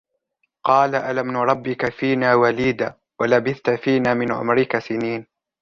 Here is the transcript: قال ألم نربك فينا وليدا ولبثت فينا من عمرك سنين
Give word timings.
قال 0.63 0.95
ألم 0.95 1.31
نربك 1.31 1.89
فينا 1.89 2.35
وليدا 2.35 2.97
ولبثت 3.19 3.69
فينا 3.69 4.13
من 4.13 4.31
عمرك 4.31 4.79
سنين 4.79 5.27